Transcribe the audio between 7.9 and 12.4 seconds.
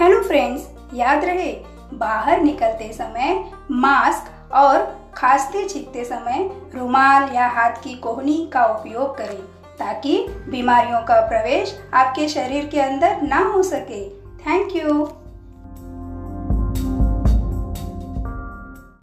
कोहनी का उपयोग करें, ताकि बीमारियों का प्रवेश आपके